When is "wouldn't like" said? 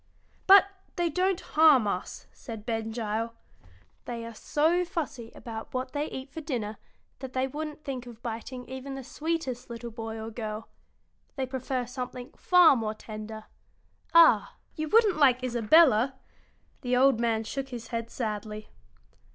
14.89-15.43